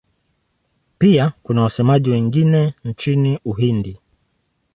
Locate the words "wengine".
2.09-2.73